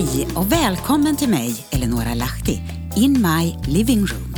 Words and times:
Hej 0.00 0.28
och 0.36 0.52
välkommen 0.52 1.16
till 1.16 1.28
mig, 1.28 1.66
Eleonora 1.70 2.14
Lahti, 2.14 2.62
in 2.96 3.12
my 3.22 3.72
living 3.72 4.06
room. 4.06 4.34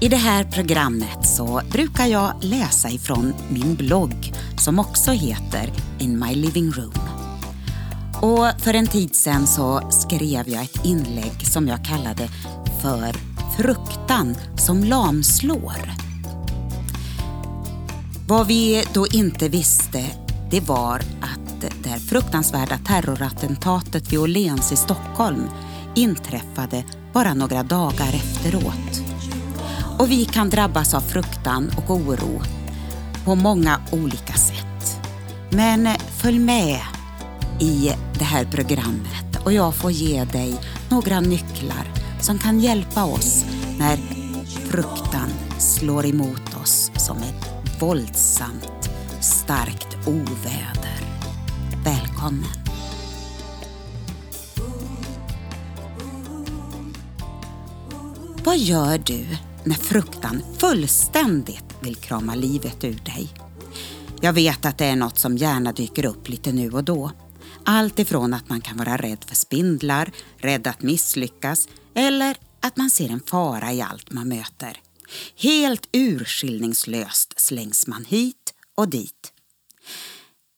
I 0.00 0.08
det 0.08 0.16
här 0.16 0.44
programmet 0.44 1.26
så 1.26 1.60
brukar 1.72 2.06
jag 2.06 2.32
läsa 2.40 2.90
ifrån 2.90 3.34
min 3.48 3.74
blogg 3.74 4.32
som 4.58 4.78
också 4.78 5.10
heter 5.10 5.72
In 5.98 6.18
my 6.18 6.34
living 6.34 6.70
room. 6.70 6.94
Och 8.22 8.60
för 8.62 8.74
en 8.74 8.86
tid 8.86 9.14
sedan 9.14 9.46
så 9.46 9.90
skrev 9.90 10.48
jag 10.48 10.64
ett 10.64 10.84
inlägg 10.84 11.46
som 11.46 11.68
jag 11.68 11.84
kallade 11.84 12.28
för 12.82 13.14
Fruktan 13.56 14.36
som 14.56 14.84
lamslår. 14.84 15.90
Vad 18.28 18.46
vi 18.46 18.84
då 18.94 19.06
inte 19.06 19.48
visste 19.48 20.06
det 20.50 20.60
var 20.60 20.96
att 21.20 21.39
det 21.60 21.98
fruktansvärda 21.98 22.78
terrorattentatet 22.78 24.12
vid 24.12 24.18
Åhléns 24.18 24.72
i 24.72 24.76
Stockholm 24.76 25.48
inträffade 25.94 26.84
bara 27.12 27.34
några 27.34 27.62
dagar 27.62 28.14
efteråt. 28.14 29.02
Och 29.98 30.10
vi 30.10 30.24
kan 30.24 30.50
drabbas 30.50 30.94
av 30.94 31.00
fruktan 31.00 31.70
och 31.76 31.90
oro 31.90 32.42
på 33.24 33.34
många 33.34 33.80
olika 33.92 34.32
sätt. 34.32 35.00
Men 35.50 35.86
eh, 35.86 35.96
följ 36.16 36.38
med 36.38 36.80
i 37.60 37.92
det 38.18 38.24
här 38.24 38.44
programmet 38.44 39.36
och 39.44 39.52
jag 39.52 39.74
får 39.74 39.90
ge 39.90 40.24
dig 40.24 40.60
några 40.88 41.20
nycklar 41.20 41.92
som 42.20 42.38
kan 42.38 42.60
hjälpa 42.60 43.04
oss 43.04 43.44
när 43.78 43.96
fruktan 44.70 45.30
slår 45.58 46.06
emot 46.06 46.56
oss 46.62 46.90
som 46.96 47.16
ett 47.16 47.80
våldsamt 47.80 48.90
starkt 49.20 50.08
oväder. 50.08 50.79
Välkommen! 52.20 52.44
Vad 58.44 58.58
gör 58.58 58.98
du 58.98 59.26
när 59.64 59.74
fruktan 59.74 60.42
fullständigt 60.58 61.64
vill 61.82 61.96
krama 61.96 62.34
livet 62.34 62.84
ur 62.84 62.94
dig? 62.94 63.28
Jag 64.20 64.32
vet 64.32 64.64
att 64.64 64.78
det 64.78 64.84
är 64.84 64.96
något 64.96 65.18
som 65.18 65.36
gärna 65.36 65.72
dyker 65.72 66.06
upp 66.06 66.28
lite 66.28 66.52
nu 66.52 66.70
och 66.70 66.84
då. 66.84 67.10
Allt 67.64 67.98
ifrån 67.98 68.34
att 68.34 68.48
man 68.48 68.60
kan 68.60 68.76
vara 68.76 68.96
rädd 68.96 69.24
för 69.26 69.36
spindlar, 69.36 70.12
rädd 70.36 70.66
att 70.66 70.82
misslyckas 70.82 71.68
eller 71.94 72.36
att 72.60 72.76
man 72.76 72.90
ser 72.90 73.08
en 73.08 73.20
fara 73.20 73.72
i 73.72 73.82
allt 73.82 74.12
man 74.12 74.28
möter. 74.28 74.80
Helt 75.36 75.88
urskillningslöst 75.92 77.40
slängs 77.40 77.86
man 77.86 78.04
hit 78.04 78.54
och 78.74 78.88
dit. 78.88 79.32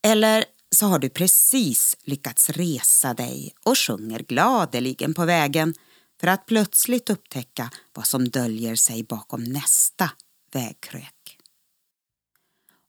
Eller 0.04 0.44
så 0.74 0.86
har 0.86 0.98
du 0.98 1.08
precis 1.08 1.96
lyckats 2.04 2.50
resa 2.50 3.14
dig 3.14 3.54
och 3.64 3.78
sjunger 3.78 4.18
gladeligen 4.18 5.14
på 5.14 5.24
vägen 5.24 5.74
för 6.20 6.26
att 6.26 6.46
plötsligt 6.46 7.10
upptäcka 7.10 7.70
vad 7.94 8.06
som 8.06 8.28
döljer 8.28 8.76
sig 8.76 9.02
bakom 9.02 9.44
nästa 9.44 10.10
vägkrök. 10.52 11.38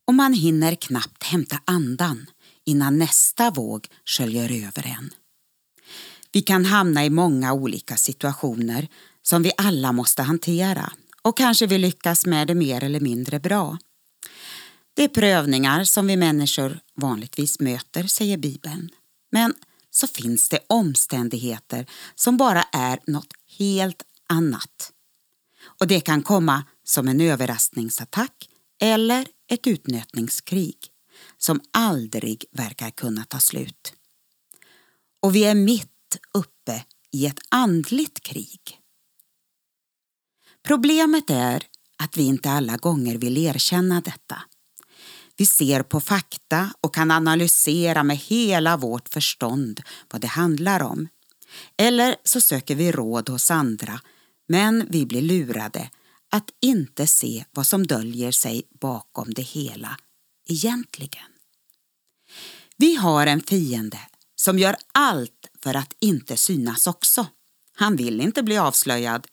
Och 0.08 0.14
man 0.14 0.34
hinner 0.34 0.76
knappt 0.76 1.24
hämta 1.24 1.60
andan 1.66 2.30
innan 2.66 2.98
nästa 2.98 3.52
våg 3.52 3.88
sköljer 4.06 4.68
över 4.68 4.88
en. 4.88 5.10
Vi 6.32 6.42
kan 6.42 6.66
hamna 6.66 7.06
i 7.06 7.10
många 7.10 7.54
olika 7.54 7.98
situationer 7.98 8.88
som 9.22 9.44
vi 9.44 9.52
alla 9.58 9.92
måste 9.92 10.22
hantera 10.22 10.94
och 11.22 11.38
kanske 11.38 11.68
vi 11.68 11.78
lyckas 11.78 12.26
med 12.26 12.48
det 12.48 12.56
mer 12.56 12.84
eller 12.84 13.00
mindre 13.00 13.40
bra. 13.40 13.78
Det 14.94 15.04
är 15.04 15.08
prövningar 15.08 15.84
som 15.84 16.08
vi 16.08 16.18
människor 16.18 16.80
vanligtvis 16.96 17.60
möter, 17.60 18.04
säger 18.04 18.38
Bibeln. 18.38 18.90
Men 19.32 19.54
så 19.92 20.08
finns 20.08 20.50
det 20.50 20.60
omständigheter 20.68 21.86
som 22.16 22.38
bara 22.38 22.64
är 22.64 23.00
något 23.08 23.34
helt 23.58 24.04
annat. 24.30 24.94
Och 25.80 25.88
det 25.88 26.02
kan 26.02 26.24
komma 26.24 26.64
som 26.84 27.08
en 27.08 27.22
överraskningsattack 27.22 28.50
eller 28.82 29.28
ett 29.48 29.68
utnötningskrig 29.68 30.78
som 31.38 31.62
aldrig 31.72 32.46
verkar 32.52 32.90
kunna 32.90 33.26
ta 33.26 33.40
slut. 33.40 33.94
Och 35.22 35.36
vi 35.36 35.44
är 35.44 35.56
mitt 35.56 36.18
uppe 36.34 36.84
i 37.12 37.26
ett 37.26 37.40
andligt 37.50 38.20
krig. 38.20 38.80
Problemet 40.64 41.30
är 41.30 41.64
att 41.98 42.18
vi 42.18 42.24
inte 42.24 42.52
alla 42.52 42.78
gånger 42.78 43.18
vill 43.18 43.38
erkänna 43.38 44.02
detta. 44.02 44.44
Vi 45.38 45.46
ser 45.46 45.84
på 45.84 46.00
fakta 46.00 46.74
och 46.82 46.96
kan 46.96 47.12
analysera 47.12 48.04
med 48.04 48.18
hela 48.18 48.78
vårt 48.78 49.10
förstånd 49.10 49.82
vad 50.12 50.22
det 50.22 50.28
handlar 50.28 50.82
om. 50.82 51.08
Eller 51.78 52.16
så 52.24 52.42
söker 52.42 52.76
vi 52.76 52.92
råd 52.92 53.30
hos 53.30 53.52
andra, 53.52 54.02
men 54.48 54.88
vi 54.90 55.06
blir 55.06 55.22
lurade 55.22 55.90
att 56.32 56.50
inte 56.62 57.08
se 57.08 57.46
vad 57.52 57.68
som 57.68 57.88
döljer 57.88 58.32
sig 58.32 58.64
bakom 58.82 59.34
det 59.34 59.42
hela 59.42 59.98
egentligen. 60.50 61.26
Vi 62.78 62.96
har 62.96 63.28
en 63.28 63.42
fiende 63.42 64.00
som 64.36 64.60
gör 64.60 64.76
allt 64.92 65.50
för 65.64 65.74
att 65.74 65.94
inte 66.00 66.38
synas 66.38 66.88
också. 66.88 67.28
Han 67.76 67.96
vill 67.96 68.22
inte 68.22 68.44
bli 68.44 68.58
avslöjad, 68.58 69.28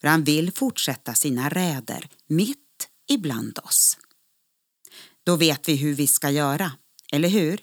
för 0.00 0.08
han 0.08 0.24
vill 0.24 0.52
fortsätta 0.52 1.14
sina 1.14 1.48
räder 1.48 2.08
mitt 2.26 2.88
ibland 3.08 3.58
oss. 3.58 3.98
Då 5.26 5.36
vet 5.36 5.68
vi 5.68 5.76
hur 5.76 5.94
vi 5.94 6.06
ska 6.06 6.30
göra, 6.30 6.72
eller 7.12 7.28
hur? 7.28 7.60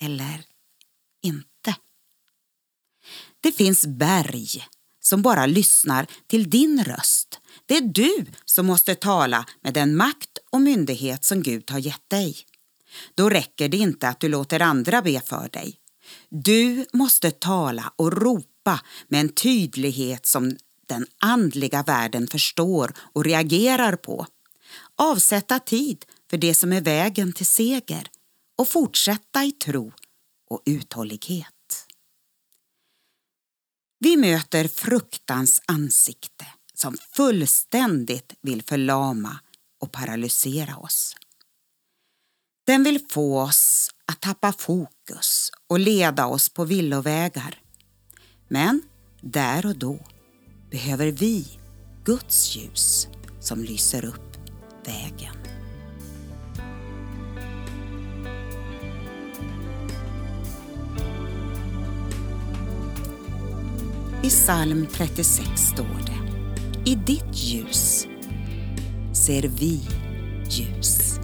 Eller 0.00 0.44
inte. 1.22 1.76
Det 3.40 3.52
finns 3.52 3.86
berg 3.86 4.66
som 5.00 5.22
bara 5.22 5.46
lyssnar 5.46 6.06
till 6.26 6.50
din 6.50 6.84
röst. 6.84 7.40
Det 7.66 7.76
är 7.76 7.80
du 7.80 8.26
som 8.44 8.66
måste 8.66 8.94
tala 8.94 9.46
med 9.62 9.74
den 9.74 9.96
makt 9.96 10.38
och 10.50 10.60
myndighet 10.60 11.24
som 11.24 11.42
Gud 11.42 11.70
har 11.70 11.78
gett 11.78 12.10
dig. 12.10 12.36
Då 13.14 13.30
räcker 13.30 13.68
det 13.68 13.76
inte 13.76 14.08
att 14.08 14.20
du 14.20 14.28
låter 14.28 14.60
andra 14.60 15.02
be 15.02 15.20
för 15.20 15.48
dig. 15.48 15.76
Du 16.28 16.86
måste 16.92 17.30
tala 17.30 17.92
och 17.96 18.22
ropa 18.22 18.80
med 19.08 19.20
en 19.20 19.28
tydlighet 19.28 20.26
som 20.26 20.56
den 20.88 21.06
andliga 21.18 21.82
världen 21.82 22.28
förstår 22.28 22.92
och 22.98 23.24
reagerar 23.24 23.96
på. 23.96 24.26
Avsätta 24.96 25.58
tid 25.58 26.04
för 26.30 26.36
det 26.36 26.54
som 26.54 26.72
är 26.72 26.80
vägen 26.80 27.32
till 27.32 27.46
seger 27.46 28.10
och 28.58 28.68
fortsätta 28.68 29.44
i 29.44 29.52
tro 29.52 29.92
och 30.50 30.62
uthållighet. 30.64 31.52
Vi 33.98 34.16
möter 34.16 34.68
fruktans 34.68 35.62
ansikte 35.66 36.46
som 36.74 36.96
fullständigt 37.12 38.34
vill 38.40 38.62
förlama 38.62 39.40
och 39.80 39.92
paralysera 39.92 40.76
oss. 40.76 41.16
Den 42.66 42.84
vill 42.84 43.00
få 43.10 43.40
oss 43.40 43.90
att 44.04 44.20
tappa 44.20 44.52
fokus 44.52 45.50
och 45.66 45.80
leda 45.80 46.26
oss 46.26 46.48
på 46.48 46.64
villovägar. 46.64 47.60
Men 48.48 48.82
där 49.20 49.66
och 49.66 49.78
då 49.78 49.98
behöver 50.70 51.06
vi 51.06 51.58
Guds 52.04 52.56
ljus 52.56 53.08
som 53.40 53.62
lyser 53.62 54.04
upp 54.04 54.36
vägen. 54.84 55.55
I 64.26 64.28
psalm 64.28 64.86
36 64.92 65.60
står 65.60 66.02
det 66.06 66.90
I 66.90 66.94
ditt 66.94 67.34
ljus 67.34 68.06
ser 69.12 69.42
vi 69.42 69.80
ljus. 70.50 71.18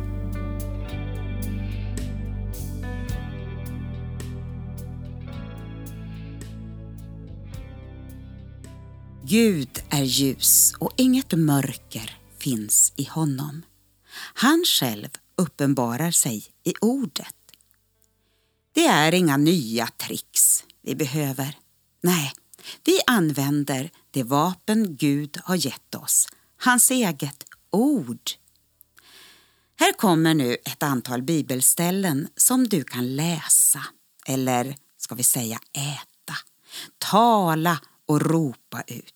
Gud 9.23 9.83
är 9.91 10.03
ljus 10.03 10.75
och 10.79 10.93
inget 10.97 11.33
mörker 11.33 12.19
finns 12.39 12.93
i 12.97 13.05
honom. 13.05 13.63
Han 14.35 14.65
själv 14.67 15.09
uppenbarar 15.37 16.11
sig 16.11 16.45
i 16.65 16.75
ordet. 16.81 17.37
Det 18.75 18.87
är 18.87 19.15
inga 19.15 19.37
nya 19.37 19.87
tricks 19.87 20.65
vi 20.83 20.95
behöver. 20.95 21.59
Nej, 22.01 22.33
vi 22.85 23.01
använder 23.07 23.91
det 24.11 24.23
vapen 24.23 24.97
Gud 24.97 25.39
har 25.45 25.57
gett 25.57 25.95
oss, 25.95 26.29
hans 26.57 26.91
eget 26.91 27.45
ord. 27.71 28.31
Här 29.79 29.93
kommer 29.93 30.35
nu 30.35 30.57
ett 30.65 30.83
antal 30.83 31.23
bibelställen 31.23 32.29
som 32.37 32.69
du 32.69 32.85
kan 32.85 33.17
läsa, 33.17 33.85
eller 34.27 34.77
ska 34.97 35.15
vi 35.15 35.23
säga 35.23 35.59
äta, 35.73 36.35
tala 36.99 37.81
och 38.09 38.21
ropa 38.21 38.83
ut. 38.87 39.15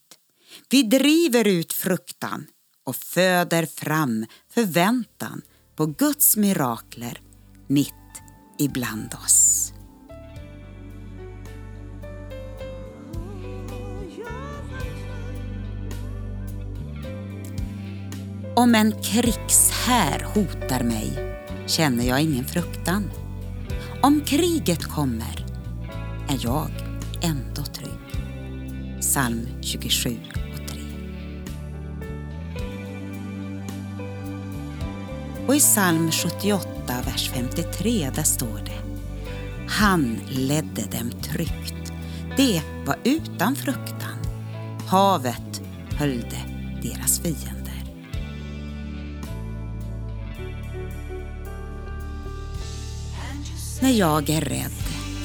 Vi 0.68 0.82
driver 0.82 1.46
ut 1.46 1.72
fruktan 1.72 2.46
och 2.84 2.96
föder 2.96 3.66
fram 3.66 4.26
förväntan 4.50 5.42
på 5.76 5.86
Guds 5.86 6.36
mirakler 6.36 7.20
mitt 7.68 7.92
ibland 8.58 9.14
oss. 9.24 9.55
Om 18.58 18.74
en 18.74 18.92
krigshär 19.02 20.26
hotar 20.34 20.84
mig 20.84 21.36
känner 21.66 22.04
jag 22.04 22.22
ingen 22.22 22.44
fruktan. 22.44 23.10
Om 24.02 24.20
kriget 24.20 24.84
kommer 24.84 25.46
är 26.28 26.38
jag 26.40 26.70
ändå 27.22 27.62
trygg. 27.62 28.22
Psalm 29.00 29.46
27 29.60 30.16
och 30.30 30.68
3. 30.70 30.80
Och 35.46 35.54
i 35.54 35.60
psalm 35.60 36.10
78, 36.10 36.68
vers 37.04 37.30
53, 37.34 38.10
där 38.14 38.22
står 38.22 38.60
det 38.64 38.80
Han 39.68 40.18
ledde 40.28 40.82
dem 40.98 41.10
tryggt. 41.10 41.92
Det 42.36 42.62
var 42.86 42.96
utan 43.04 43.56
fruktan. 43.56 44.18
Havet 44.88 45.62
höljde 45.98 46.38
deras 46.82 47.20
fiender. 47.20 47.55
När 53.86 53.92
jag 53.92 54.30
är 54.30 54.40
rädd 54.40 54.72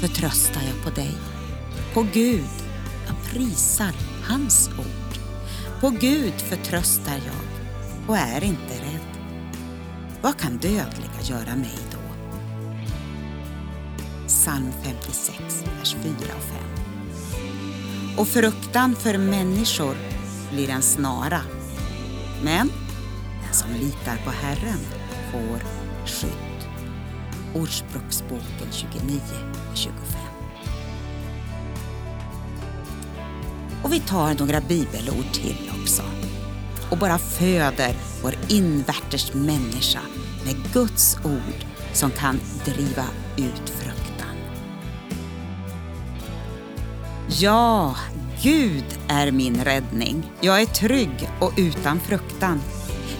förtröstar 0.02 0.62
jag 0.62 0.84
på 0.84 1.02
dig. 1.02 1.12
På 1.94 2.06
Gud, 2.14 2.50
jag 3.08 3.32
prisar 3.32 3.92
hans 4.24 4.70
ord. 4.70 5.20
På 5.82 5.90
Gud 5.90 6.34
förtröstar 6.34 7.14
jag 7.26 7.70
och 8.08 8.18
är 8.18 8.44
inte 8.44 8.74
rädd. 8.74 9.18
Vad 10.22 10.38
kan 10.38 10.58
dödliga 10.58 11.22
göra 11.24 11.56
mig 11.56 11.78
då? 11.92 11.98
Psalm 14.28 14.72
56, 14.84 15.40
vers 15.80 15.96
4 16.04 16.12
och 16.14 16.44
5. 16.44 18.18
Och 18.18 18.28
fruktan 18.28 18.96
för 18.96 19.18
människor 19.18 19.96
blir 20.52 20.70
en 20.70 20.82
snara. 20.82 21.42
Men 22.44 22.72
den 23.44 23.54
som 23.54 23.74
litar 23.74 24.18
på 24.26 24.32
Herren 24.32 24.80
får 25.32 25.60
skydd. 26.06 26.51
Ordspråksboken 27.54 28.68
29 28.72 29.22
och 29.72 29.78
25. 29.78 30.22
Och 33.84 33.94
vi 33.94 34.00
tar 34.00 34.40
några 34.40 34.62
bibelord 34.62 35.32
till 35.34 35.72
också 35.82 36.04
och 36.92 36.98
bara 36.98 37.18
föder 37.18 37.96
vår 38.24 38.36
invärtes 38.50 39.34
människa 39.34 40.00
med 40.46 40.74
Guds 40.74 41.18
ord 41.24 41.66
som 41.94 42.12
kan 42.12 42.40
driva 42.66 43.06
ut 43.38 43.70
fruktan. 43.70 44.36
Ja, 47.28 47.96
Gud 48.42 48.86
är 49.08 49.32
min 49.32 49.64
räddning. 49.64 50.32
Jag 50.42 50.62
är 50.62 50.66
trygg 50.66 51.30
och 51.40 51.54
utan 51.58 52.00
fruktan. 52.00 52.62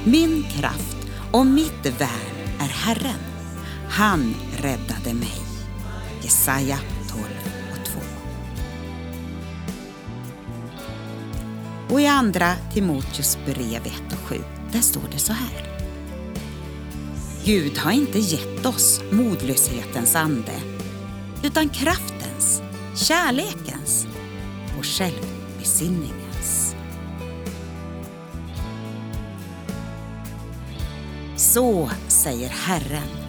Min 0.04 0.44
kraft 0.44 0.98
och 1.32 1.46
mitt 1.46 1.86
värn 2.00 2.58
är 2.60 2.68
Herren. 2.68 3.31
Han 3.92 4.36
räddade 4.58 5.14
mig. 5.14 5.42
Jesaja 6.22 6.80
12 7.10 7.24
och 7.72 7.86
2. 7.86 8.00
Och 11.94 12.02
i 12.02 12.08
andra 12.08 12.56
Timoteus 12.74 13.38
brev 13.46 13.86
1 13.86 13.94
och 14.14 14.20
7, 14.28 14.36
där 14.72 14.82
står 14.82 15.02
det 15.12 15.18
så 15.18 15.34
här. 15.34 15.68
Gud 17.46 17.78
har 17.78 17.92
inte 17.92 18.20
gett 18.20 18.66
oss 18.66 19.02
modlöshetens 19.12 20.16
ande, 20.16 20.54
utan 21.44 21.70
kraftens, 21.70 22.62
kärlekens 22.96 24.08
och 24.80 24.86
självbesinningens. 24.86 26.76
Så 31.38 31.92
säger 32.08 32.50
Herren, 32.50 33.21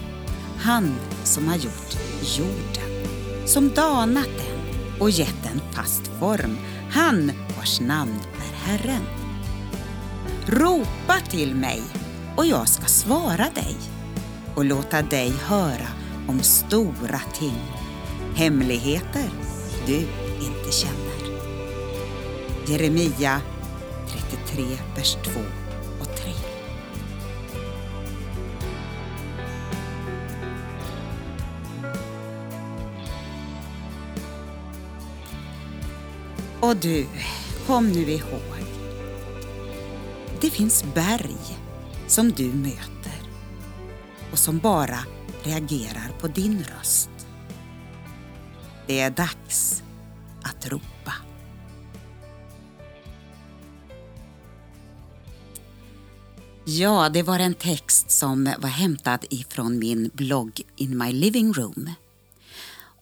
han 0.63 0.95
som 1.25 1.49
har 1.49 1.57
gjort 1.57 1.97
jorden, 2.39 3.07
som 3.47 3.69
danat 3.69 4.29
den 4.37 5.01
och 5.01 5.11
gett 5.11 5.43
den 5.43 5.61
fast 5.73 6.07
form, 6.19 6.59
han 6.91 7.33
vars 7.57 7.81
namn 7.81 8.19
är 8.37 8.67
Herren. 8.67 9.03
Ropa 10.47 11.15
till 11.31 11.55
mig 11.55 11.83
och 12.37 12.47
jag 12.47 12.69
ska 12.69 12.85
svara 12.85 13.47
dig 13.55 13.77
och 14.55 14.65
låta 14.65 15.03
dig 15.03 15.33
höra 15.47 15.89
om 16.29 16.41
stora 16.41 17.21
ting, 17.35 17.61
hemligheter 18.35 19.31
du 19.87 19.97
inte 20.47 20.73
känner. 20.73 21.13
Jeremia 22.67 23.41
33, 24.09 24.65
vers 24.97 25.17
2 25.25 25.62
Och 36.63 36.77
du, 36.77 37.07
kom 37.67 37.89
nu 37.89 38.11
ihåg. 38.11 38.65
Det 40.41 40.51
finns 40.51 40.85
berg 40.95 41.59
som 42.07 42.33
du 42.33 42.53
möter 42.53 43.23
och 44.33 44.39
som 44.39 44.59
bara 44.59 44.99
reagerar 45.43 46.19
på 46.21 46.29
din 46.29 46.65
röst. 46.65 47.11
Det 48.87 49.01
är 49.01 49.11
dags 49.11 49.83
att 50.43 50.69
ropa. 50.69 51.13
Ja, 56.65 57.09
det 57.09 57.23
var 57.23 57.39
en 57.39 57.55
text 57.55 58.11
som 58.11 58.55
var 58.59 58.69
hämtad 58.69 59.25
ifrån 59.31 59.79
min 59.79 60.11
blogg 60.15 60.61
In 60.77 60.99
My 60.99 61.13
Living 61.13 61.53
Room. 61.53 61.91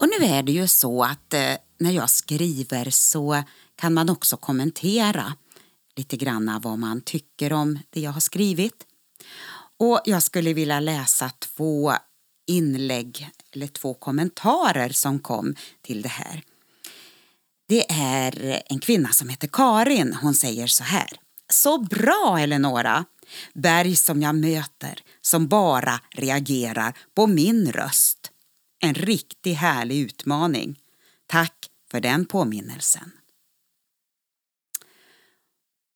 Och 0.00 0.08
nu 0.08 0.26
är 0.26 0.42
det 0.42 0.52
ju 0.52 0.68
så 0.68 1.04
att 1.04 1.34
eh, 1.34 1.54
när 1.78 1.90
jag 1.90 2.10
skriver 2.10 2.90
så 2.90 3.42
kan 3.76 3.94
man 3.94 4.10
också 4.10 4.36
kommentera 4.36 5.32
lite 5.96 6.16
grann 6.16 6.60
vad 6.62 6.78
man 6.78 7.00
tycker 7.00 7.52
om 7.52 7.78
det 7.90 8.00
jag 8.00 8.10
har 8.10 8.20
skrivit. 8.20 8.86
Och 9.78 10.00
jag 10.04 10.22
skulle 10.22 10.52
vilja 10.52 10.80
läsa 10.80 11.30
två 11.30 11.92
inlägg 12.46 13.30
eller 13.52 13.66
två 13.66 13.94
kommentarer 13.94 14.88
som 14.88 15.18
kom 15.18 15.54
till 15.82 16.02
det 16.02 16.08
här. 16.08 16.42
Det 17.68 17.90
är 17.92 18.62
en 18.66 18.78
kvinna 18.78 19.08
som 19.08 19.28
heter 19.28 19.48
Karin. 19.52 20.14
Hon 20.22 20.34
säger 20.34 20.66
så 20.66 20.84
här. 20.84 21.10
Så 21.52 21.78
bra 21.78 22.38
Eleonora! 22.40 23.04
Berg 23.54 23.96
som 23.96 24.22
jag 24.22 24.34
möter 24.34 25.02
som 25.20 25.48
bara 25.48 26.00
reagerar 26.10 26.98
på 27.14 27.26
min 27.26 27.72
röst. 27.72 28.30
En 28.80 28.94
riktigt 28.94 29.56
härlig 29.56 30.00
utmaning. 30.00 30.80
Tack 31.26 31.70
för 31.90 32.00
den 32.00 32.26
påminnelsen. 32.26 33.12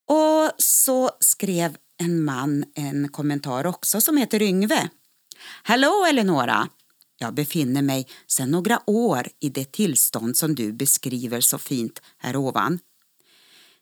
Och 0.07 0.53
så 0.59 1.11
skrev 1.21 1.77
en 1.97 2.25
man 2.25 2.65
en 2.75 3.09
kommentar 3.09 3.67
också 3.67 4.01
som 4.01 4.17
heter 4.17 4.43
Yngve. 4.43 4.89
Hallå 5.63 6.07
Eleonora! 6.09 6.69
Jag 7.19 7.35
befinner 7.35 7.83
mig 7.83 8.07
sedan 8.27 8.51
några 8.51 8.81
år 8.87 9.29
i 9.41 9.49
det 9.49 9.73
tillstånd 9.73 10.37
som 10.37 10.55
du 10.55 10.73
beskriver 10.73 11.41
så 11.41 11.59
fint 11.59 12.03
här 12.19 12.37
ovan. 12.37 12.79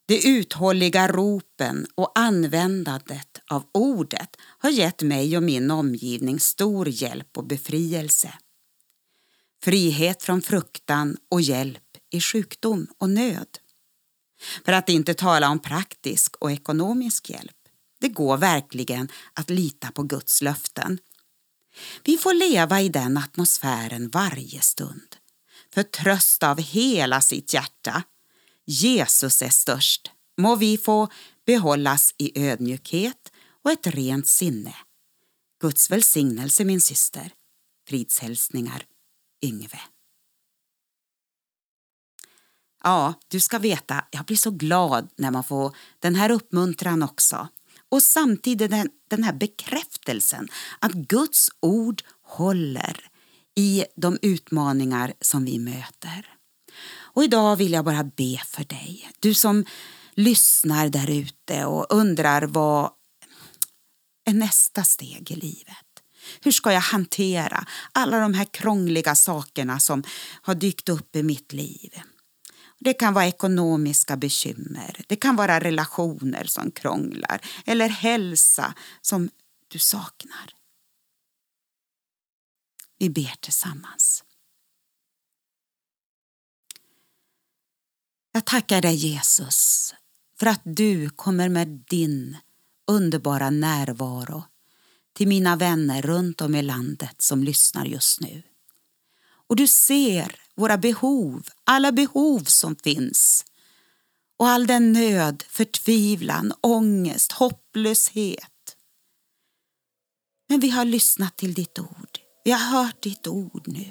De 0.06 0.28
uthålliga 0.28 1.08
ropen 1.08 1.86
och 1.94 2.12
användandet 2.14 3.40
av 3.50 3.64
ordet 3.74 4.36
har 4.58 4.70
gett 4.70 5.02
mig 5.02 5.36
och 5.36 5.42
min 5.42 5.70
omgivning 5.70 6.40
stor 6.40 6.88
hjälp 6.88 7.38
och 7.38 7.46
befrielse. 7.46 8.34
Frihet 9.64 10.22
från 10.22 10.42
fruktan 10.42 11.16
och 11.30 11.40
hjälp 11.40 11.82
i 12.10 12.20
sjukdom 12.20 12.86
och 12.98 13.10
nöd. 13.10 13.58
För 14.64 14.72
att 14.72 14.88
inte 14.88 15.14
tala 15.14 15.48
om 15.48 15.58
praktisk 15.58 16.36
och 16.36 16.52
ekonomisk 16.52 17.30
hjälp. 17.30 17.56
Det 18.00 18.08
går 18.08 18.36
verkligen 18.36 19.08
att 19.34 19.50
lita 19.50 19.90
på 19.90 20.02
Guds 20.02 20.42
löften. 20.42 20.98
Vi 22.04 22.16
får 22.16 22.34
leva 22.34 22.80
i 22.80 22.88
den 22.88 23.16
atmosfären 23.16 24.08
varje 24.08 24.60
stund. 24.60 25.16
Förtrösta 25.74 26.50
av 26.50 26.58
hela 26.58 27.20
sitt 27.20 27.54
hjärta. 27.54 28.02
Jesus 28.66 29.42
är 29.42 29.50
störst. 29.50 30.10
Må 30.38 30.56
vi 30.56 30.78
få 30.78 31.08
behållas 31.46 32.14
i 32.18 32.48
ödmjukhet 32.48 33.32
och 33.64 33.70
ett 33.70 33.86
rent 33.86 34.26
sinne. 34.26 34.74
Guds 35.60 35.90
välsignelse 35.90 36.64
min 36.64 36.80
syster. 36.80 37.32
Fridshälsningar 37.88 38.84
Yngve. 39.42 39.80
Ja, 42.84 43.14
du 43.28 43.40
ska 43.40 43.58
veta, 43.58 44.04
jag 44.10 44.24
blir 44.24 44.36
så 44.36 44.50
glad 44.50 45.08
när 45.16 45.30
man 45.30 45.44
får 45.44 45.76
den 45.98 46.14
här 46.14 46.30
uppmuntran 46.30 47.02
också. 47.02 47.48
Och 47.88 48.02
samtidigt 48.02 48.70
den, 48.70 48.90
den 49.08 49.22
här 49.22 49.32
bekräftelsen 49.32 50.48
att 50.78 50.92
Guds 50.92 51.50
ord 51.60 52.02
håller 52.22 53.08
i 53.54 53.84
de 53.96 54.18
utmaningar 54.22 55.12
som 55.20 55.44
vi 55.44 55.58
möter. 55.58 56.36
Och 56.94 57.24
idag 57.24 57.56
vill 57.56 57.72
jag 57.72 57.84
bara 57.84 58.04
be 58.04 58.40
för 58.46 58.64
dig, 58.64 59.10
du 59.20 59.34
som 59.34 59.64
lyssnar 60.14 60.88
där 60.88 61.10
ute 61.10 61.64
och 61.64 61.86
undrar 61.90 62.42
vad, 62.42 62.90
är 64.24 64.32
nästa 64.32 64.84
steg 64.84 65.30
i 65.30 65.34
livet? 65.34 65.91
Hur 66.40 66.52
ska 66.52 66.72
jag 66.72 66.80
hantera 66.80 67.66
alla 67.92 68.20
de 68.20 68.34
här 68.34 68.44
krångliga 68.44 69.14
sakerna 69.14 69.80
som 69.80 70.02
har 70.42 70.54
dykt 70.54 70.88
upp 70.88 71.16
i 71.16 71.22
mitt 71.22 71.52
liv? 71.52 72.00
Det 72.78 72.94
kan 72.94 73.14
vara 73.14 73.26
ekonomiska 73.26 74.16
bekymmer, 74.16 75.04
det 75.08 75.16
kan 75.16 75.36
vara 75.36 75.60
relationer 75.60 76.44
som 76.44 76.70
krånglar 76.70 77.40
eller 77.66 77.88
hälsa 77.88 78.74
som 79.00 79.30
du 79.68 79.78
saknar. 79.78 80.54
Vi 82.98 83.10
ber 83.10 83.34
tillsammans. 83.40 84.24
Jag 88.32 88.44
tackar 88.44 88.82
dig 88.82 88.94
Jesus 88.94 89.94
för 90.38 90.46
att 90.46 90.60
du 90.64 91.10
kommer 91.10 91.48
med 91.48 91.68
din 91.68 92.36
underbara 92.86 93.50
närvaro 93.50 94.44
till 95.12 95.28
mina 95.28 95.56
vänner 95.56 96.02
runt 96.02 96.40
om 96.40 96.54
i 96.54 96.62
landet 96.62 97.22
som 97.22 97.44
lyssnar 97.44 97.84
just 97.84 98.20
nu. 98.20 98.42
Och 99.48 99.56
du 99.56 99.66
ser 99.66 100.36
våra 100.56 100.78
behov, 100.78 101.48
alla 101.64 101.92
behov 101.92 102.44
som 102.44 102.76
finns 102.76 103.44
och 104.38 104.48
all 104.48 104.66
den 104.66 104.92
nöd, 104.92 105.44
förtvivlan, 105.48 106.52
ångest, 106.60 107.32
hopplöshet. 107.32 108.76
Men 110.48 110.60
vi 110.60 110.70
har 110.70 110.84
lyssnat 110.84 111.36
till 111.36 111.54
ditt 111.54 111.78
ord. 111.78 112.18
Vi 112.44 112.50
har 112.50 112.58
hört 112.58 113.02
ditt 113.02 113.26
ord 113.26 113.68
nu. 113.68 113.90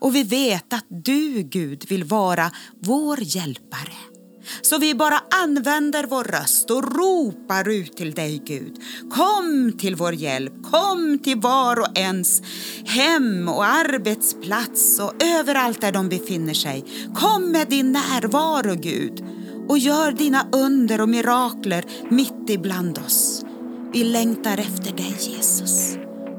Och 0.00 0.14
vi 0.14 0.22
vet 0.22 0.72
att 0.72 0.86
du, 0.88 1.42
Gud, 1.42 1.88
vill 1.88 2.04
vara 2.04 2.52
vår 2.74 3.20
hjälpare. 3.22 4.15
Så 4.62 4.78
vi 4.78 4.94
bara 4.94 5.20
använder 5.42 6.04
vår 6.04 6.24
röst 6.24 6.70
och 6.70 6.96
ropar 6.96 7.68
ut 7.68 7.96
till 7.96 8.14
dig, 8.14 8.42
Gud. 8.44 8.74
Kom 9.10 9.72
till 9.78 9.94
vår 9.94 10.14
hjälp, 10.14 10.52
kom 10.70 11.18
till 11.18 11.40
var 11.40 11.80
och 11.80 11.98
ens 11.98 12.42
hem 12.86 13.48
och 13.48 13.64
arbetsplats 13.64 15.00
och 15.00 15.12
överallt 15.24 15.80
där 15.80 15.92
de 15.92 16.08
befinner 16.08 16.54
sig. 16.54 16.84
Kom 17.14 17.52
med 17.52 17.68
din 17.68 17.92
närvaro, 17.92 18.74
Gud, 18.74 19.24
och 19.68 19.78
gör 19.78 20.12
dina 20.12 20.46
under 20.52 21.00
och 21.00 21.08
mirakler 21.08 21.84
mitt 22.10 22.50
ibland 22.50 22.98
oss. 22.98 23.44
Vi 23.92 24.04
längtar 24.04 24.58
efter 24.58 24.96
dig, 24.96 25.16
Jesus. 25.18 25.96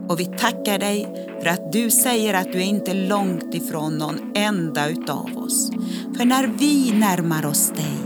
Och 0.09 0.19
vi 0.19 0.25
tackar 0.25 0.79
dig 0.79 1.26
att 1.47 1.71
du 1.71 1.89
säger 1.89 2.33
att 2.33 2.51
du 2.51 2.57
är 2.57 2.65
inte 2.65 2.93
långt 2.93 3.53
ifrån 3.53 3.97
någon 3.97 4.31
enda 4.35 4.89
utav 4.89 5.37
oss. 5.37 5.71
För 6.17 6.25
när 6.25 6.47
vi 6.47 6.91
närmar 6.91 7.45
oss 7.45 7.69
dig, 7.69 7.97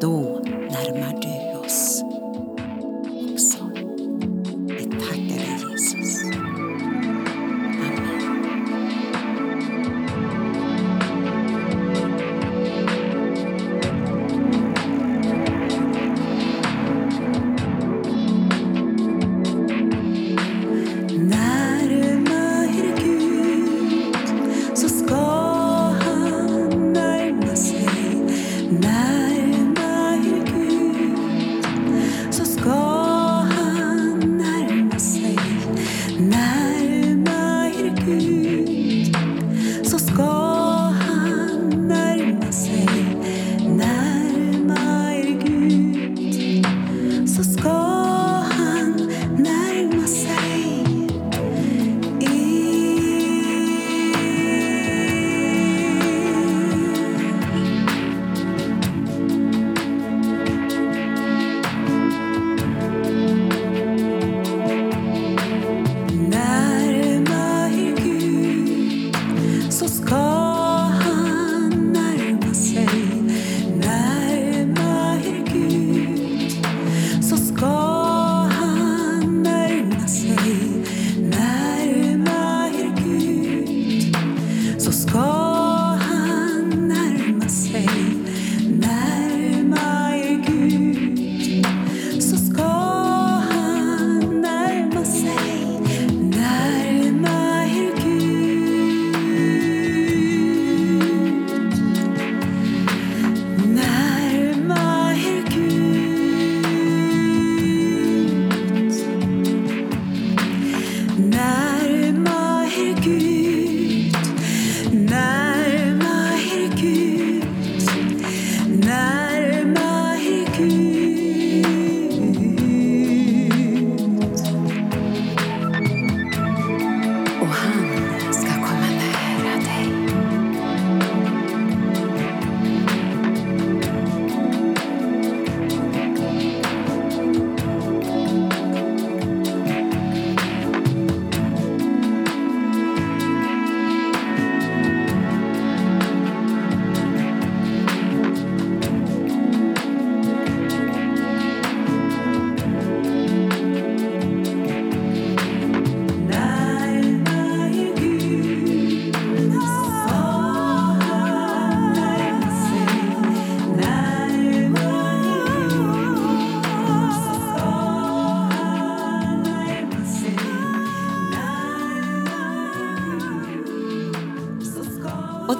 då 0.00 0.42
närmar 0.44 1.20
du 1.22 1.58
oss 1.58 2.05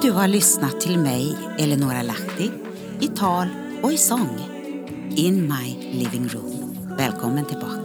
du 0.07 0.11
har 0.11 0.27
lyssnat 0.27 0.81
till 0.81 0.99
mig, 0.99 1.37
Eleonora 1.57 2.01
Lahti, 2.01 2.51
i 2.99 3.07
tal 3.07 3.47
och 3.83 3.93
i 3.93 3.97
sång. 3.97 4.39
In 5.15 5.47
my 5.47 5.91
living 5.91 6.27
room. 6.27 6.77
Välkommen 6.97 7.45
tillbaka. 7.45 7.76